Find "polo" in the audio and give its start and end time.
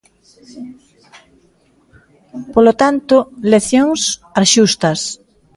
2.53-2.73